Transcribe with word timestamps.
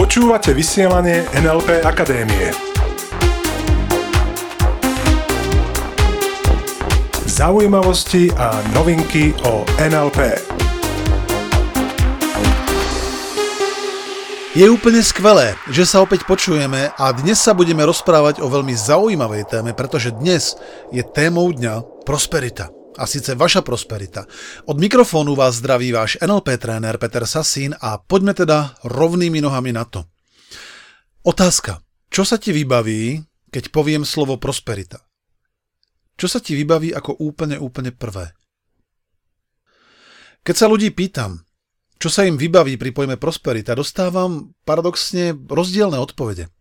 Počúvate 0.00 0.56
vysielanie 0.56 1.28
NLP 1.36 1.84
Akadémie. 1.84 2.48
Zaujímavosti 7.28 8.32
a 8.32 8.64
novinky 8.72 9.36
o 9.44 9.64
NLP. 9.76 10.40
Je 14.56 14.68
úplne 14.68 15.00
skvelé, 15.04 15.56
že 15.68 15.88
sa 15.88 16.00
opäť 16.04 16.24
počujeme 16.24 16.92
a 16.96 17.04
dnes 17.12 17.40
sa 17.40 17.52
budeme 17.52 17.84
rozprávať 17.88 18.40
o 18.40 18.48
veľmi 18.48 18.72
zaujímavej 18.72 19.48
téme, 19.52 19.76
pretože 19.76 20.12
dnes 20.16 20.56
je 20.92 21.04
témou 21.04 21.52
dňa 21.52 22.04
prosperita. 22.08 22.81
A 23.00 23.08
síce 23.08 23.32
vaša 23.32 23.64
prosperita. 23.64 24.28
Od 24.68 24.76
mikrofónu 24.76 25.32
vás 25.32 25.64
zdraví 25.64 25.92
váš 25.96 26.20
NLP 26.20 26.60
tréner 26.60 27.00
Peter 27.00 27.24
Sasín 27.24 27.72
a 27.80 27.96
poďme 27.96 28.36
teda 28.36 28.76
rovnými 28.84 29.40
nohami 29.40 29.72
na 29.72 29.88
to. 29.88 30.04
Otázka. 31.24 31.80
Čo 32.12 32.28
sa 32.28 32.36
ti 32.36 32.52
vybaví, 32.52 33.24
keď 33.48 33.72
poviem 33.72 34.04
slovo 34.04 34.36
prosperita? 34.36 35.00
Čo 36.20 36.28
sa 36.28 36.44
ti 36.44 36.52
vybaví 36.52 36.92
ako 36.92 37.16
úplne, 37.24 37.56
úplne 37.56 37.88
prvé? 37.88 38.36
Keď 40.44 40.54
sa 40.58 40.68
ľudí 40.68 40.92
pýtam, 40.92 41.40
čo 41.96 42.12
sa 42.12 42.28
im 42.28 42.36
vybaví 42.36 42.76
pri 42.76 42.92
pojme 42.92 43.16
prosperita, 43.16 43.72
dostávam 43.72 44.52
paradoxne 44.66 45.32
rozdielne 45.48 45.96
odpovede. 46.02 46.52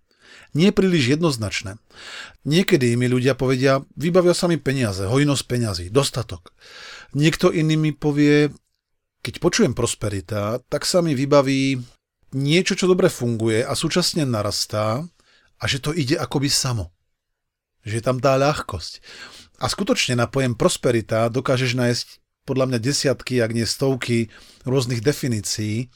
Nie 0.52 0.76
príliš 0.76 1.16
jednoznačné. 1.16 1.80
Niekedy 2.44 3.00
mi 3.00 3.08
ľudia 3.08 3.40
povedia, 3.40 3.80
vybavia 3.96 4.36
sa 4.36 4.52
mi 4.52 4.60
peniaze, 4.60 5.08
hojnosť 5.08 5.44
peňazí, 5.48 5.86
dostatok. 5.88 6.52
Niekto 7.16 7.56
iný 7.56 7.80
mi 7.80 7.92
povie, 7.96 8.52
keď 9.24 9.40
počujem 9.40 9.72
prosperita, 9.72 10.60
tak 10.68 10.84
sa 10.84 11.00
mi 11.00 11.16
vybaví 11.16 11.80
niečo, 12.36 12.76
čo 12.76 12.88
dobre 12.88 13.08
funguje 13.08 13.64
a 13.64 13.72
súčasne 13.76 14.28
narastá 14.28 15.04
a 15.60 15.64
že 15.68 15.80
to 15.80 15.96
ide 15.96 16.20
akoby 16.20 16.52
samo. 16.52 16.92
Že 17.88 17.94
je 18.00 18.04
tam 18.04 18.18
tá 18.20 18.36
ľahkosť. 18.36 19.00
A 19.62 19.70
skutočne 19.70 20.18
na 20.18 20.26
pojem 20.26 20.58
prosperita 20.58 21.30
dokážeš 21.30 21.78
nájsť 21.78 22.08
podľa 22.44 22.74
mňa 22.74 22.80
desiatky, 22.82 23.38
ak 23.40 23.54
nie 23.54 23.70
stovky 23.70 24.34
rôznych 24.66 25.06
definícií, 25.06 25.94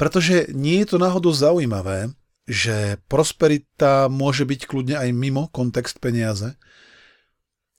pretože 0.00 0.48
nie 0.56 0.80
je 0.82 0.86
to 0.90 0.96
náhodou 0.96 1.30
zaujímavé, 1.30 2.10
že 2.44 3.00
prosperita 3.08 4.12
môže 4.12 4.44
byť 4.44 4.60
kľudne 4.68 4.96
aj 5.00 5.10
mimo 5.16 5.48
kontext 5.48 5.96
peniaze, 6.00 6.56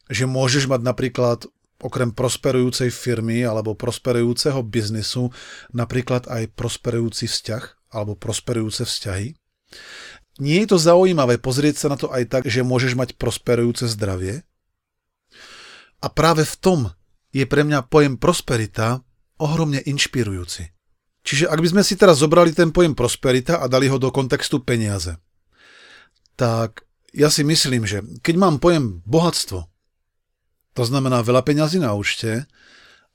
že 0.09 0.25
môžeš 0.25 0.69
mať 0.69 0.81
napríklad 0.81 1.39
okrem 1.81 2.09
prosperujúcej 2.09 2.89
firmy 2.89 3.45
alebo 3.45 3.77
prosperujúceho 3.77 4.63
biznisu 4.65 5.29
napríklad 5.75 6.25
aj 6.25 6.55
prosperujúci 6.57 7.29
vzťah 7.29 7.93
alebo 7.93 8.17
prosperujúce 8.17 8.87
vzťahy. 8.87 9.37
Nie 10.41 10.65
je 10.65 10.75
to 10.75 10.77
zaujímavé 10.81 11.39
pozrieť 11.39 11.85
sa 11.85 11.87
na 11.93 11.97
to 11.99 12.11
aj 12.11 12.23
tak, 12.27 12.43
že 12.49 12.65
môžeš 12.65 12.97
mať 12.97 13.09
prosperujúce 13.15 13.87
zdravie? 13.87 14.43
A 16.03 16.07
práve 16.11 16.43
v 16.43 16.55
tom 16.59 16.79
je 17.31 17.47
pre 17.47 17.63
mňa 17.63 17.87
pojem 17.87 18.19
prosperita 18.19 19.03
ohromne 19.39 19.79
inšpirujúci. 19.79 20.74
Čiže 21.25 21.49
ak 21.49 21.57
by 21.57 21.67
sme 21.73 21.83
si 21.83 21.97
teraz 21.97 22.21
zobrali 22.21 22.53
ten 22.53 22.69
pojem 22.69 22.93
prosperita 22.93 23.57
a 23.57 23.65
dali 23.65 23.89
ho 23.89 23.97
do 23.97 24.13
kontextu 24.13 24.61
peniaze, 24.61 25.17
tak 26.37 26.85
ja 27.17 27.33
si 27.33 27.41
myslím, 27.41 27.89
že 27.89 28.05
keď 28.21 28.35
mám 28.37 28.61
pojem 28.61 29.01
bohatstvo, 29.09 29.65
to 30.75 30.83
znamená 30.85 31.25
veľa 31.25 31.41
peňazí 31.41 31.81
na 31.81 31.97
účte, 31.97 32.45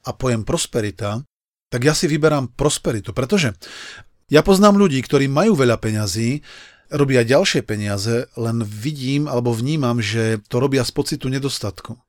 a 0.00 0.16
pojem 0.16 0.48
prosperita, 0.48 1.20
tak 1.69 1.84
ja 1.84 1.92
si 1.92 2.08
vyberám 2.08 2.56
prosperitu, 2.56 3.12
pretože 3.12 3.53
ja 4.33 4.41
poznám 4.41 4.81
ľudí, 4.81 4.97
ktorí 5.05 5.28
majú 5.28 5.53
veľa 5.53 5.77
peňazí, 5.77 6.41
robia 6.88 7.20
ďalšie 7.22 7.62
peniaze, 7.62 8.27
len 8.34 8.64
vidím 8.64 9.28
alebo 9.28 9.53
vnímam, 9.53 10.00
že 10.00 10.41
to 10.48 10.56
robia 10.59 10.82
z 10.82 10.91
pocitu 10.97 11.28
nedostatku 11.28 12.00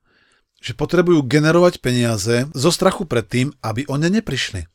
že 0.62 0.78
potrebujú 0.78 1.26
generovať 1.26 1.82
peniaze 1.82 2.46
zo 2.54 2.70
strachu 2.70 3.10
pred 3.10 3.26
tým, 3.26 3.48
aby 3.66 3.90
o 3.90 3.98
ne 3.98 4.14
neprišli. 4.14 4.70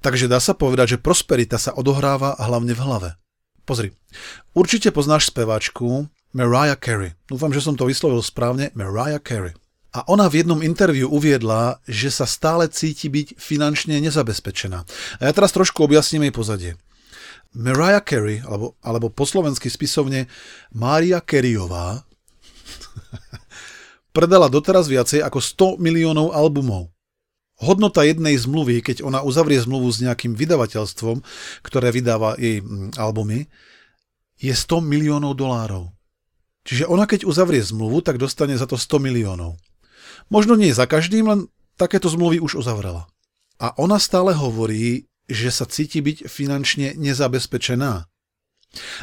Takže 0.00 0.30
dá 0.30 0.38
sa 0.38 0.54
povedať, 0.54 0.96
že 0.96 1.02
prosperita 1.02 1.58
sa 1.58 1.74
odohráva 1.74 2.38
hlavne 2.38 2.72
v 2.72 2.82
hlave. 2.82 3.10
Pozri, 3.66 3.90
určite 4.54 4.94
poznáš 4.94 5.34
speváčku 5.34 6.06
Mariah 6.30 6.78
Carey. 6.78 7.18
Dúfam, 7.26 7.50
že 7.50 7.58
som 7.58 7.74
to 7.74 7.90
vyslovil 7.90 8.22
správne, 8.22 8.70
Mariah 8.78 9.18
Carey. 9.18 9.58
A 9.96 10.04
ona 10.06 10.28
v 10.28 10.44
jednom 10.44 10.60
interviu 10.60 11.08
uviedla, 11.08 11.80
že 11.88 12.12
sa 12.12 12.28
stále 12.28 12.68
cíti 12.68 13.08
byť 13.08 13.40
finančne 13.40 13.96
nezabezpečená. 14.04 14.84
A 15.18 15.22
ja 15.24 15.32
teraz 15.32 15.56
trošku 15.56 15.82
objasním 15.82 16.28
jej 16.28 16.34
pozadie. 16.36 16.72
Mariah 17.56 18.04
Carey, 18.04 18.44
alebo, 18.44 18.76
alebo 18.84 19.08
po 19.08 19.24
slovensky 19.24 19.72
spisovne 19.72 20.28
Mária 20.76 21.24
Careyová, 21.24 22.04
predala 24.16 24.52
doteraz 24.52 24.92
viacej 24.92 25.24
ako 25.24 25.40
100 25.40 25.80
miliónov 25.80 26.36
albumov. 26.36 26.92
Hodnota 27.56 28.04
jednej 28.04 28.36
zmluvy, 28.36 28.84
keď 28.84 29.00
ona 29.00 29.24
uzavrie 29.24 29.56
zmluvu 29.56 29.88
s 29.88 30.04
nejakým 30.04 30.36
vydavateľstvom, 30.36 31.24
ktoré 31.64 31.88
vydáva 31.88 32.36
jej 32.36 32.60
mm, 32.60 33.00
albumy, 33.00 33.48
je 34.36 34.52
100 34.52 34.84
miliónov 34.84 35.40
dolárov. 35.40 35.88
Čiže 36.68 36.84
ona 36.84 37.08
keď 37.08 37.24
uzavrie 37.24 37.64
zmluvu, 37.64 38.04
tak 38.04 38.20
dostane 38.20 38.58
za 38.60 38.68
to 38.68 38.76
100 38.76 39.00
miliónov. 39.00 39.56
Možno 40.28 40.58
nie 40.58 40.74
za 40.76 40.84
každým, 40.84 41.24
len 41.24 41.40
takéto 41.80 42.12
zmluvy 42.12 42.42
už 42.42 42.60
uzavrela. 42.60 43.08
A 43.56 43.72
ona 43.80 43.96
stále 43.96 44.36
hovorí, 44.36 45.08
že 45.30 45.48
sa 45.48 45.64
cíti 45.64 46.04
byť 46.04 46.28
finančne 46.28 46.92
nezabezpečená. 46.98 48.04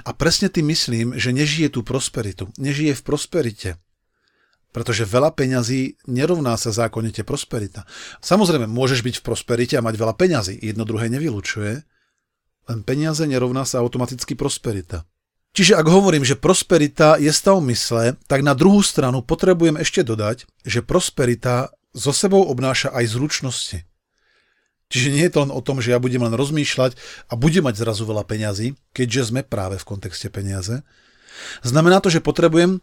A 0.05 0.09
presne 0.13 0.51
tým 0.53 0.69
myslím, 0.69 1.17
že 1.17 1.33
nežije 1.33 1.73
tú 1.73 1.81
prosperitu, 1.81 2.51
nežije 2.61 2.93
v 2.93 3.01
prosperite. 3.01 3.69
Pretože 4.73 5.05
veľa 5.05 5.37
peňazí 5.37 6.01
nerovná 6.09 6.57
sa 6.57 6.73
zákonite 6.73 7.21
prosperita. 7.21 7.85
Samozrejme, 8.25 8.65
môžeš 8.65 9.05
byť 9.05 9.15
v 9.21 9.25
prosperite 9.25 9.77
a 9.77 9.85
mať 9.85 9.95
veľa 10.01 10.17
peňazí. 10.17 10.57
Jedno 10.57 10.83
druhé 10.83 11.13
nevylučuje. 11.13 11.85
Len 12.63 12.79
peniaze 12.81 13.21
nerovná 13.29 13.69
sa 13.69 13.85
automaticky 13.85 14.33
prosperita. 14.33 15.05
Čiže 15.53 15.77
ak 15.77 15.85
hovorím, 15.85 16.25
že 16.25 16.33
prosperita 16.33 17.21
je 17.21 17.29
stav 17.29 17.61
mysle, 17.61 18.17
tak 18.25 18.41
na 18.41 18.57
druhú 18.57 18.81
stranu 18.81 19.21
potrebujem 19.21 19.77
ešte 19.77 20.01
dodať, 20.01 20.49
že 20.65 20.81
prosperita 20.81 21.69
so 21.93 22.09
sebou 22.09 22.41
obnáša 22.49 22.89
aj 22.89 23.13
zručnosti. 23.13 23.77
Čiže 24.89 25.13
nie 25.13 25.25
je 25.29 25.33
to 25.33 25.45
len 25.45 25.53
o 25.53 25.61
tom, 25.61 25.77
že 25.77 25.93
ja 25.93 26.01
budem 26.01 26.25
len 26.25 26.33
rozmýšľať 26.33 26.97
a 27.29 27.33
budem 27.37 27.69
mať 27.69 27.85
zrazu 27.85 28.05
veľa 28.09 28.25
peňazí, 28.25 28.73
keďže 28.97 29.29
sme 29.29 29.45
práve 29.45 29.77
v 29.77 29.85
kontexte 29.85 30.33
peniaze. 30.33 30.81
Znamená 31.61 32.01
to, 32.01 32.09
že 32.09 32.21
potrebujem 32.21 32.81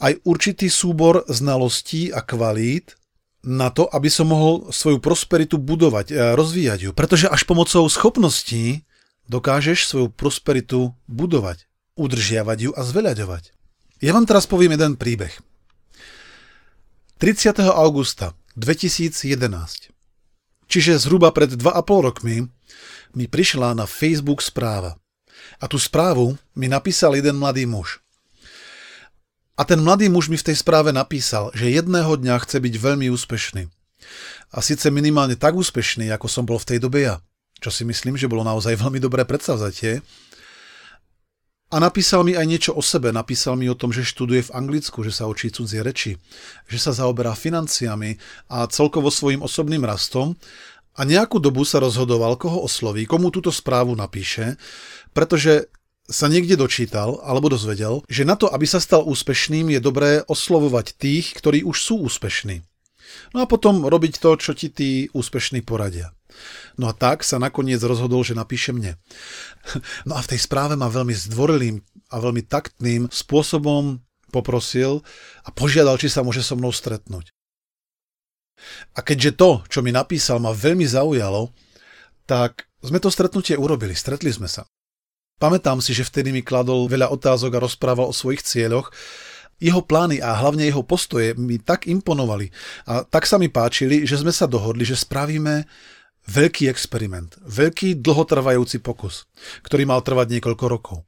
aj 0.00 0.24
určitý 0.24 0.72
súbor 0.72 1.28
znalostí 1.28 2.08
a 2.10 2.24
kvalít 2.24 2.96
na 3.44 3.72
to, 3.72 3.88
aby 3.88 4.08
som 4.12 4.32
mohol 4.32 4.68
svoju 4.72 5.00
prosperitu 5.00 5.56
budovať, 5.56 6.06
a 6.12 6.22
rozvíjať 6.36 6.80
ju. 6.88 6.90
Pretože 6.92 7.28
až 7.28 7.44
pomocou 7.48 7.84
schopností 7.88 8.84
dokážeš 9.28 9.88
svoju 9.88 10.08
prosperitu 10.12 10.92
budovať, 11.08 11.64
udržiavať 11.96 12.58
ju 12.68 12.70
a 12.76 12.82
zveľaďovať. 12.84 13.52
Ja 14.00 14.16
vám 14.16 14.24
teraz 14.24 14.48
poviem 14.48 14.76
jeden 14.76 14.96
príbeh. 14.96 15.32
30. 17.20 17.60
augusta 17.68 18.32
2011, 18.56 19.92
čiže 20.68 20.96
zhruba 20.96 21.28
pred 21.36 21.52
2,5 21.52 22.06
rokmi, 22.08 22.48
mi 23.12 23.26
prišla 23.28 23.76
na 23.76 23.84
Facebook 23.84 24.40
správa. 24.40 24.96
A 25.60 25.68
tú 25.68 25.76
správu 25.76 26.40
mi 26.56 26.68
napísal 26.68 27.16
jeden 27.16 27.36
mladý 27.36 27.68
muž. 27.68 28.00
A 29.60 29.68
ten 29.68 29.76
mladý 29.84 30.08
muž 30.08 30.32
mi 30.32 30.40
v 30.40 30.48
tej 30.48 30.56
správe 30.56 30.88
napísal, 30.88 31.52
že 31.52 31.68
jedného 31.68 32.16
dňa 32.16 32.40
chce 32.48 32.64
byť 32.64 32.74
veľmi 32.80 33.12
úspešný. 33.12 33.68
A 34.56 34.64
síce 34.64 34.88
minimálne 34.88 35.36
tak 35.36 35.52
úspešný, 35.52 36.08
ako 36.16 36.32
som 36.32 36.48
bol 36.48 36.56
v 36.56 36.64
tej 36.64 36.78
dobe 36.80 37.04
ja. 37.04 37.20
Čo 37.60 37.68
si 37.68 37.84
myslím, 37.84 38.16
že 38.16 38.24
bolo 38.24 38.40
naozaj 38.40 38.80
veľmi 38.80 38.96
dobré 38.96 39.28
predsavzatie. 39.28 40.00
A 41.70 41.76
napísal 41.76 42.24
mi 42.24 42.32
aj 42.32 42.46
niečo 42.48 42.72
o 42.72 42.80
sebe. 42.80 43.12
Napísal 43.12 43.60
mi 43.60 43.68
o 43.68 43.76
tom, 43.76 43.92
že 43.92 44.00
študuje 44.00 44.48
v 44.48 44.54
Anglicku, 44.56 45.04
že 45.04 45.12
sa 45.12 45.28
učí 45.28 45.52
cudzie 45.52 45.84
reči, 45.84 46.16
že 46.64 46.80
sa 46.80 46.96
zaoberá 46.96 47.36
financiami 47.36 48.16
a 48.48 48.64
celkovo 48.64 49.12
svojim 49.12 49.44
osobným 49.44 49.84
rastom. 49.84 50.40
A 50.96 51.04
nejakú 51.04 51.36
dobu 51.36 51.68
sa 51.68 51.84
rozhodoval, 51.84 52.40
koho 52.40 52.64
osloví, 52.64 53.04
komu 53.04 53.28
túto 53.28 53.52
správu 53.52 53.92
napíše, 53.92 54.56
pretože 55.12 55.68
sa 56.10 56.26
niekde 56.26 56.58
dočítal 56.58 57.22
alebo 57.22 57.46
dozvedel, 57.46 58.02
že 58.10 58.26
na 58.26 58.34
to, 58.34 58.50
aby 58.50 58.66
sa 58.66 58.82
stal 58.82 59.06
úspešným, 59.06 59.70
je 59.70 59.80
dobré 59.80 60.20
oslovovať 60.26 60.98
tých, 60.98 61.32
ktorí 61.38 61.62
už 61.62 61.76
sú 61.78 61.94
úspešní. 62.04 62.66
No 63.34 63.42
a 63.42 63.46
potom 63.46 63.86
robiť 63.86 64.18
to, 64.18 64.34
čo 64.38 64.52
ti 64.54 64.70
tí 64.70 65.06
úspešní 65.14 65.62
poradia. 65.62 66.14
No 66.78 66.90
a 66.90 66.94
tak 66.94 67.26
sa 67.26 67.42
nakoniec 67.42 67.82
rozhodol, 67.82 68.22
že 68.26 68.38
napíše 68.38 68.74
mne. 68.74 68.98
No 70.08 70.18
a 70.18 70.20
v 70.22 70.34
tej 70.34 70.40
správe 70.42 70.74
ma 70.74 70.90
veľmi 70.90 71.14
zdvorilým 71.14 71.78
a 72.10 72.16
veľmi 72.18 72.42
taktným 72.46 73.06
spôsobom 73.12 74.02
poprosil 74.30 75.02
a 75.46 75.50
požiadal, 75.50 75.98
či 75.98 76.10
sa 76.10 76.22
môže 76.22 76.42
so 76.42 76.54
mnou 76.54 76.70
stretnúť. 76.74 77.30
A 78.94 79.00
keďže 79.00 79.36
to, 79.40 79.50
čo 79.66 79.80
mi 79.80 79.90
napísal, 79.90 80.38
ma 80.38 80.52
veľmi 80.52 80.84
zaujalo, 80.84 81.50
tak 82.28 82.68
sme 82.80 83.02
to 83.02 83.10
stretnutie 83.12 83.56
urobili, 83.56 83.92
stretli 83.92 84.30
sme 84.30 84.48
sa. 84.48 84.64
Pamätám 85.40 85.80
si, 85.80 85.96
že 85.96 86.04
vtedy 86.04 86.36
mi 86.36 86.44
kladol 86.44 86.84
veľa 86.84 87.08
otázok 87.08 87.56
a 87.56 87.64
rozprával 87.64 88.12
o 88.12 88.14
svojich 88.14 88.44
cieľoch. 88.44 88.92
Jeho 89.56 89.80
plány 89.80 90.20
a 90.20 90.36
hlavne 90.36 90.68
jeho 90.68 90.84
postoje 90.84 91.32
mi 91.36 91.56
tak 91.56 91.88
imponovali 91.88 92.52
a 92.84 93.04
tak 93.04 93.24
sa 93.24 93.40
mi 93.40 93.48
páčili, 93.48 94.04
že 94.04 94.20
sme 94.20 94.32
sa 94.32 94.44
dohodli, 94.44 94.84
že 94.84 95.00
spravíme 95.00 95.64
veľký 96.28 96.68
experiment, 96.68 97.40
veľký 97.44 98.04
dlhotrvajúci 98.04 98.84
pokus, 98.84 99.28
ktorý 99.64 99.88
mal 99.88 100.04
trvať 100.04 100.36
niekoľko 100.36 100.64
rokov. 100.68 100.98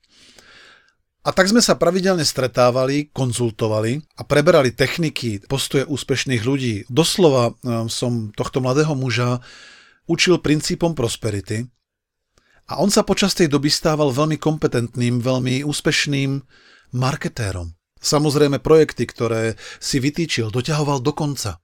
A 1.23 1.31
tak 1.31 1.47
sme 1.47 1.63
sa 1.63 1.79
pravidelne 1.79 2.27
stretávali, 2.27 3.13
konzultovali 3.15 4.03
a 4.19 4.27
preberali 4.27 4.75
techniky, 4.75 5.47
postoje 5.47 5.87
úspešných 5.87 6.43
ľudí. 6.43 6.75
Doslova 6.91 7.53
ehm, 7.53 7.87
som 7.87 8.35
tohto 8.35 8.59
mladého 8.59 8.97
muža 8.99 9.39
učil 10.11 10.43
princípom 10.43 10.99
prosperity 10.99 11.71
a 12.71 12.79
on 12.79 12.89
sa 12.89 13.03
počas 13.03 13.35
tej 13.35 13.51
doby 13.51 13.69
stával 13.69 14.15
veľmi 14.15 14.39
kompetentným, 14.39 15.19
veľmi 15.19 15.67
úspešným 15.67 16.41
marketérom. 16.95 17.75
Samozrejme 18.03 18.59
projekty, 18.59 19.07
ktoré 19.07 19.55
si 19.79 20.03
vytýčil, 20.03 20.51
doťahoval 20.51 21.03
do 21.03 21.15
konca. 21.15 21.63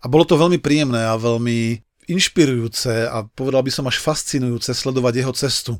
A 0.00 0.04
bolo 0.08 0.24
to 0.24 0.40
veľmi 0.40 0.60
príjemné 0.60 1.04
a 1.04 1.16
veľmi 1.16 1.80
inšpirujúce 2.10 3.06
a 3.06 3.22
povedal 3.24 3.62
by 3.62 3.72
som 3.72 3.86
až 3.86 4.02
fascinujúce 4.02 4.74
sledovať 4.74 5.14
jeho 5.22 5.32
cestu. 5.36 5.72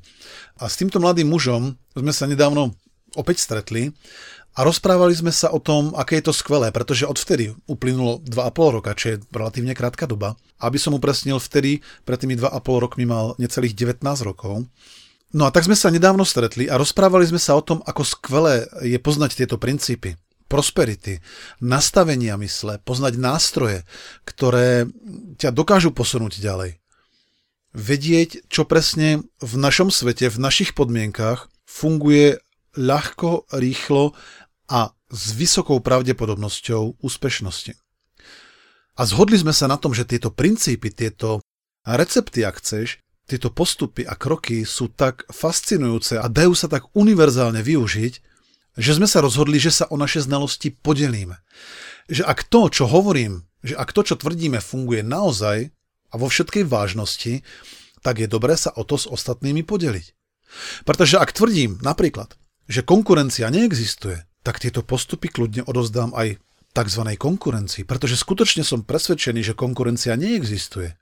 A 0.63 0.71
s 0.71 0.79
týmto 0.79 1.03
mladým 1.03 1.27
mužom 1.27 1.75
sme 1.97 2.13
sa 2.15 2.31
nedávno 2.31 2.77
opäť 3.19 3.43
stretli 3.43 3.91
a 4.51 4.67
rozprávali 4.67 5.15
sme 5.15 5.31
sa 5.31 5.55
o 5.55 5.63
tom, 5.63 5.95
aké 5.95 6.19
je 6.19 6.31
to 6.31 6.35
skvelé, 6.35 6.75
pretože 6.75 7.07
odvtedy 7.07 7.55
uplynulo 7.71 8.19
2,5 8.27 8.77
roka, 8.77 8.91
čo 8.99 9.15
je 9.15 9.21
relatívne 9.31 9.79
krátka 9.79 10.11
doba. 10.11 10.35
Aby 10.59 10.77
som 10.83 10.97
upresnil, 10.97 11.39
vtedy 11.39 11.81
pred 12.03 12.19
tými 12.19 12.35
2,5 12.35 12.59
rokmi 12.83 13.07
mal 13.07 13.39
necelých 13.39 13.79
19 13.79 14.03
rokov. 14.27 14.67
No 15.31 15.47
a 15.47 15.55
tak 15.55 15.63
sme 15.71 15.79
sa 15.79 15.95
nedávno 15.95 16.27
stretli 16.27 16.67
a 16.67 16.75
rozprávali 16.75 17.23
sme 17.23 17.39
sa 17.39 17.55
o 17.55 17.63
tom, 17.63 17.79
ako 17.87 18.03
skvelé 18.03 18.67
je 18.83 18.99
poznať 18.99 19.39
tieto 19.39 19.57
princípy 19.63 20.19
prosperity, 20.51 21.23
nastavenia 21.63 22.35
mysle, 22.35 22.83
poznať 22.83 23.15
nástroje, 23.23 23.87
ktoré 24.27 24.91
ťa 25.39 25.55
dokážu 25.55 25.95
posunúť 25.95 26.43
ďalej. 26.43 26.83
Vedieť, 27.71 28.51
čo 28.51 28.67
presne 28.67 29.23
v 29.39 29.53
našom 29.55 29.95
svete, 29.95 30.27
v 30.27 30.43
našich 30.43 30.75
podmienkach 30.75 31.47
funguje 31.63 32.43
ľahko, 32.77 33.51
rýchlo 33.55 34.15
a 34.71 34.95
s 35.11 35.35
vysokou 35.35 35.83
pravdepodobnosťou 35.83 37.03
úspešnosti. 37.03 37.75
A 38.99 39.03
zhodli 39.09 39.41
sme 39.41 39.51
sa 39.51 39.67
na 39.67 39.81
tom, 39.81 39.97
že 39.97 40.07
tieto 40.07 40.31
princípy, 40.31 40.93
tieto 40.93 41.43
recepty, 41.83 42.45
ak 42.47 42.61
chceš, 42.61 43.03
tieto 43.27 43.51
postupy 43.55 44.03
a 44.03 44.19
kroky 44.19 44.67
sú 44.67 44.91
tak 44.91 45.23
fascinujúce 45.31 46.19
a 46.19 46.27
dajú 46.27 46.55
sa 46.55 46.67
tak 46.67 46.91
univerzálne 46.99 47.63
využiť, 47.63 48.13
že 48.75 48.93
sme 48.95 49.07
sa 49.07 49.23
rozhodli, 49.23 49.63
že 49.63 49.71
sa 49.71 49.85
o 49.91 49.97
naše 49.99 50.23
znalosti 50.23 50.75
podelíme. 50.75 51.39
Že 52.11 52.27
ak 52.27 52.51
to, 52.51 52.71
čo 52.71 52.85
hovorím, 52.91 53.47
že 53.63 53.79
ak 53.79 53.95
to, 53.95 54.03
čo 54.03 54.19
tvrdíme, 54.19 54.59
funguje 54.59 55.07
naozaj 55.07 55.71
a 56.11 56.15
vo 56.19 56.27
všetkej 56.27 56.67
vážnosti, 56.67 57.47
tak 58.03 58.19
je 58.19 58.27
dobré 58.27 58.57
sa 58.57 58.73
o 58.75 58.83
to 58.83 58.99
s 58.99 59.07
ostatnými 59.07 59.63
podeliť. 59.63 60.07
Pretože 60.83 61.21
ak 61.21 61.31
tvrdím 61.31 61.79
napríklad, 61.85 62.35
že 62.71 62.87
konkurencia 62.87 63.51
neexistuje, 63.51 64.23
tak 64.47 64.63
tieto 64.63 64.87
postupy 64.87 65.27
kľudne 65.27 65.67
odozdám 65.67 66.15
aj 66.15 66.39
tzv. 66.71 67.03
konkurencii, 67.19 67.83
pretože 67.83 68.15
skutočne 68.15 68.63
som 68.63 68.87
presvedčený, 68.87 69.43
že 69.43 69.59
konkurencia 69.59 70.15
neexistuje. 70.15 70.95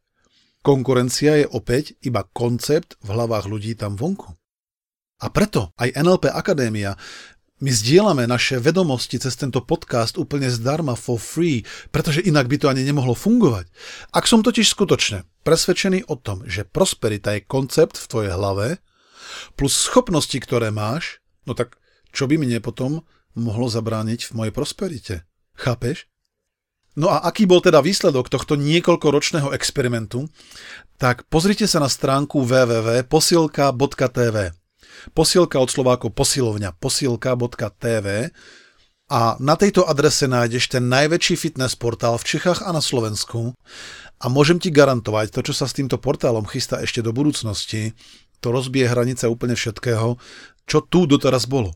Konkurencia 0.65 1.45
je 1.45 1.47
opäť 1.47 1.95
iba 2.01 2.25
koncept 2.25 2.97
v 3.05 3.09
hlavách 3.13 3.47
ľudí 3.47 3.77
tam 3.77 3.95
vonku. 3.95 4.33
A 5.21 5.29
preto 5.29 5.77
aj 5.77 5.93
NLP 5.93 6.33
Akadémia 6.33 6.97
my 7.59 7.75
zdieľame 7.75 8.31
naše 8.31 8.63
vedomosti 8.63 9.19
cez 9.19 9.35
tento 9.35 9.59
podcast 9.67 10.15
úplne 10.15 10.47
zdarma 10.47 10.95
for 10.95 11.19
free, 11.19 11.67
pretože 11.91 12.23
inak 12.23 12.47
by 12.47 12.57
to 12.59 12.71
ani 12.71 12.87
nemohlo 12.87 13.19
fungovať. 13.19 13.67
Ak 14.15 14.31
som 14.31 14.47
totiž 14.47 14.63
skutočne 14.63 15.27
presvedčený 15.43 16.07
o 16.07 16.15
tom, 16.15 16.47
že 16.47 16.63
prosperita 16.63 17.35
je 17.35 17.43
koncept 17.43 17.99
v 17.99 18.09
tvojej 18.09 18.33
hlave, 18.33 18.79
plus 19.59 19.75
schopnosti, 19.75 20.39
ktoré 20.39 20.71
máš, 20.71 21.19
no 21.49 21.57
tak 21.57 21.81
čo 22.13 22.29
by 22.29 22.37
mne 22.37 22.61
potom 22.61 23.01
mohlo 23.33 23.73
zabrániť 23.73 24.29
v 24.29 24.33
mojej 24.37 24.53
prosperite? 24.53 25.25
Chápeš? 25.57 26.05
No 26.99 27.09
a 27.15 27.23
aký 27.25 27.47
bol 27.47 27.63
teda 27.63 27.79
výsledok 27.79 28.27
tohto 28.27 28.59
niekoľkoročného 28.59 29.55
experimentu? 29.55 30.27
Tak 30.99 31.31
pozrite 31.31 31.71
sa 31.71 31.79
na 31.79 31.87
stránku 31.87 32.43
www.posilka.tv. 32.43 34.37
Posielka 35.15 35.63
od 35.63 35.71
Slovákov 35.71 36.11
posilovňa 36.19 36.75
posielka.tv 36.75 38.35
a 39.09 39.39
na 39.39 39.55
tejto 39.55 39.87
adrese 39.87 40.27
nájdeš 40.27 40.75
ten 40.75 40.91
najväčší 40.91 41.39
fitness 41.39 41.79
portál 41.79 42.19
v 42.19 42.27
Čechách 42.35 42.67
a 42.67 42.75
na 42.75 42.83
Slovensku 42.83 43.55
a 44.19 44.27
môžem 44.27 44.59
ti 44.59 44.75
garantovať, 44.75 45.31
to, 45.31 45.41
čo 45.47 45.55
sa 45.55 45.71
s 45.71 45.79
týmto 45.79 46.03
portálom 46.03 46.51
chystá 46.51 46.83
ešte 46.83 46.99
do 46.99 47.15
budúcnosti, 47.15 47.95
to 48.43 48.51
rozbije 48.51 48.91
hranice 48.91 49.31
úplne 49.31 49.55
všetkého, 49.55 50.19
čo 50.69 50.85
tu 50.85 51.09
doteraz 51.09 51.49
bolo. 51.49 51.73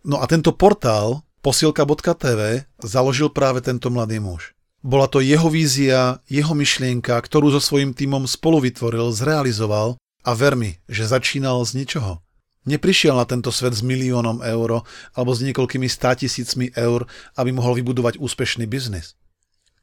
No 0.00 0.18
a 0.18 0.26
tento 0.26 0.56
portál 0.56 1.20
posielka.tv 1.44 2.64
založil 2.80 3.28
práve 3.28 3.60
tento 3.60 3.92
mladý 3.92 4.16
muž. 4.16 4.56
Bola 4.80 5.12
to 5.12 5.20
jeho 5.20 5.52
vízia, 5.52 6.24
jeho 6.24 6.56
myšlienka, 6.56 7.12
ktorú 7.20 7.52
so 7.52 7.60
svojím 7.60 7.92
týmom 7.92 8.24
spolu 8.24 8.64
vytvoril, 8.64 9.12
zrealizoval 9.12 10.00
a 10.24 10.30
ver 10.32 10.56
mi, 10.56 10.80
že 10.88 11.04
začínal 11.04 11.60
z 11.68 11.84
ničoho. 11.84 12.24
Neprišiel 12.64 13.16
na 13.16 13.28
tento 13.28 13.52
svet 13.52 13.76
s 13.76 13.84
miliónom 13.84 14.40
eur 14.44 14.84
alebo 15.12 15.32
s 15.32 15.44
niekoľkými 15.44 15.88
státisícmi 15.88 16.72
eur, 16.76 17.08
aby 17.36 17.52
mohol 17.52 17.76
vybudovať 17.76 18.20
úspešný 18.20 18.64
biznis. 18.68 19.16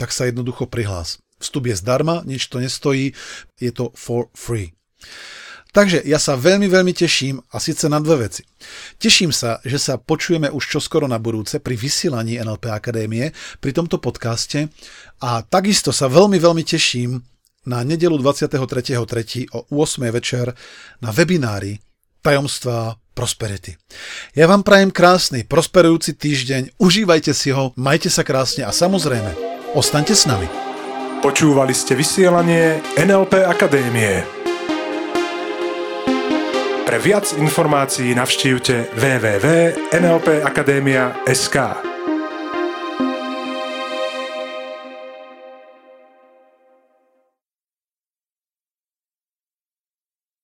tak 0.00 0.08
sa 0.08 0.24
jednoducho 0.24 0.64
prihlás. 0.64 1.20
Vstup 1.36 1.68
je 1.68 1.76
zdarma, 1.76 2.24
nič 2.24 2.48
to 2.48 2.64
nestojí, 2.64 3.12
je 3.60 3.70
to 3.76 3.92
for 3.92 4.32
free. 4.32 4.72
Takže 5.74 6.06
ja 6.06 6.22
sa 6.22 6.38
veľmi, 6.38 6.70
veľmi 6.70 6.94
teším 6.96 7.42
a 7.50 7.58
síce 7.60 7.90
na 7.90 7.98
dve 8.00 8.30
veci. 8.30 8.46
Teším 8.96 9.34
sa, 9.34 9.58
že 9.66 9.76
sa 9.76 9.98
počujeme 10.00 10.48
už 10.48 10.64
čoskoro 10.78 11.10
na 11.10 11.18
budúce 11.20 11.60
pri 11.60 11.76
vysielaní 11.76 12.40
NLP 12.40 12.72
Akadémie, 12.72 13.36
pri 13.60 13.72
tomto 13.74 13.98
podcaste 14.00 14.70
a 15.20 15.44
takisto 15.44 15.92
sa 15.92 16.08
veľmi, 16.08 16.40
veľmi 16.40 16.64
teším 16.64 17.33
na 17.66 17.84
nedelu 17.84 18.18
23.3. 18.20 19.46
o 19.52 19.66
8. 19.68 20.12
večer 20.12 20.54
na 21.00 21.10
webinári 21.10 21.78
Tajomstva 22.24 22.96
prosperity. 23.14 23.78
Ja 24.34 24.50
vám 24.50 24.66
prajem 24.66 24.90
krásny, 24.90 25.46
prosperujúci 25.46 26.18
týždeň, 26.18 26.68
užívajte 26.82 27.30
si 27.36 27.50
ho, 27.54 27.70
majte 27.78 28.10
sa 28.10 28.26
krásne 28.26 28.66
a 28.66 28.72
samozrejme, 28.74 29.30
ostaňte 29.76 30.14
s 30.16 30.26
nami. 30.26 30.48
Počúvali 31.22 31.72
ste 31.72 31.94
vysielanie 31.96 32.82
NLP 33.00 33.48
Akadémie. 33.48 34.24
Pre 36.84 36.98
viac 37.00 37.32
informácií 37.40 38.12
navštívte 38.12 38.92
www.nlpakademia.sk. 38.92 41.56